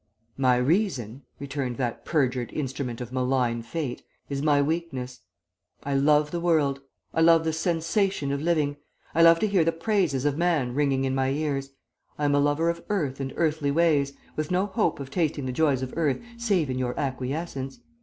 [0.35, 5.19] "'My reason,' returned that perjured instrument of malign fate, 'is my weakness.
[5.83, 6.81] I love the world.
[7.13, 8.77] I love the sensation of living.
[9.13, 11.73] I love to hear the praises of man ringing in my ears.
[12.17, 15.51] I am a lover of earth and earthly ways, with no hope of tasting the
[15.51, 17.79] joys of earth save in your acquiescence.